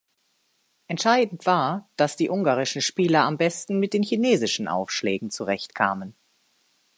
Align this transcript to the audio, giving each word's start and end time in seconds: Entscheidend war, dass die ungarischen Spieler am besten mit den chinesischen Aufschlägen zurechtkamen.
Entscheidend 0.87 1.45
war, 1.45 1.87
dass 1.95 2.15
die 2.15 2.29
ungarischen 2.31 2.81
Spieler 2.81 3.21
am 3.23 3.37
besten 3.37 3.77
mit 3.79 3.93
den 3.93 4.01
chinesischen 4.01 4.67
Aufschlägen 4.67 5.29
zurechtkamen. 5.29 6.15